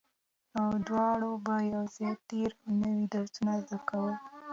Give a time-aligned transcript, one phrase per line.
[0.59, 4.13] او دواړو به يو ځای تېر او نوي درسونه زده کول